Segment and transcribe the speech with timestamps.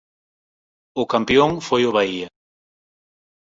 [1.01, 2.27] O campión foi o Bahia.